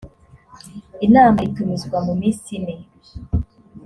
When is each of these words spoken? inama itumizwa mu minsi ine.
inama 1.05 1.39
itumizwa 1.47 1.97
mu 2.05 2.13
minsi 2.21 2.47
ine. 2.57 2.75